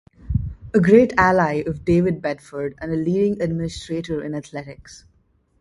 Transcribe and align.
A 0.73 0.79
great 0.79 1.13
ally 1.15 1.61
of 1.67 1.85
David 1.85 2.23
Bedford 2.23 2.73
and 2.79 2.91
a 2.91 2.95
leading 2.95 3.39
administrator 3.39 4.23
in 4.23 4.33
athletics. 4.33 5.05